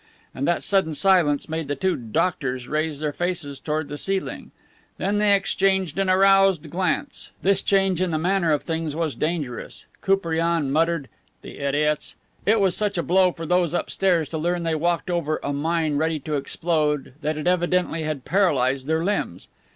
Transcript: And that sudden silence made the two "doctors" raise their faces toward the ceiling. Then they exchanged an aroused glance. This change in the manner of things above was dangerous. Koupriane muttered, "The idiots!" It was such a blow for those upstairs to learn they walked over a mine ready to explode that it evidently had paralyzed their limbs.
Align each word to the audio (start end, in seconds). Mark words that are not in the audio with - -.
And 0.33 0.47
that 0.47 0.63
sudden 0.63 0.95
silence 0.95 1.47
made 1.47 1.67
the 1.67 1.75
two 1.75 1.95
"doctors" 1.95 2.67
raise 2.67 2.99
their 2.99 3.13
faces 3.13 3.59
toward 3.59 3.87
the 3.87 3.99
ceiling. 3.99 4.49
Then 4.97 5.19
they 5.19 5.35
exchanged 5.35 5.99
an 5.99 6.09
aroused 6.09 6.71
glance. 6.71 7.29
This 7.43 7.61
change 7.61 8.01
in 8.01 8.09
the 8.09 8.17
manner 8.17 8.51
of 8.51 8.63
things 8.63 8.93
above 8.95 9.01
was 9.01 9.13
dangerous. 9.13 9.85
Koupriane 10.01 10.71
muttered, 10.71 11.07
"The 11.43 11.59
idiots!" 11.59 12.15
It 12.47 12.59
was 12.59 12.75
such 12.75 12.97
a 12.97 13.03
blow 13.03 13.31
for 13.31 13.45
those 13.45 13.75
upstairs 13.75 14.27
to 14.29 14.39
learn 14.39 14.63
they 14.63 14.73
walked 14.73 15.11
over 15.11 15.39
a 15.43 15.53
mine 15.53 15.97
ready 15.97 16.19
to 16.21 16.33
explode 16.33 17.13
that 17.21 17.37
it 17.37 17.45
evidently 17.45 18.01
had 18.01 18.25
paralyzed 18.25 18.87
their 18.87 19.03
limbs. 19.03 19.49